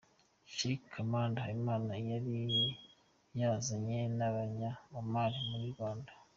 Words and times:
Sheikh 0.55 0.85
Hamdan 0.95 1.33
Habimana 1.43 1.93
yari 2.09 2.33
yazananye 3.39 3.99
n'abanya-Oman 4.17 5.13
bari 5.33 5.39
mu 5.49 5.57
Rwanda. 5.73 6.11